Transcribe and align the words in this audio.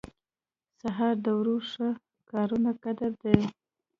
سهار 0.79 1.15
د 1.25 1.27
وړو 1.37 1.57
ښه 1.69 1.87
کارونو 2.31 2.71
قدر 2.83 3.11
دی. 3.23 3.39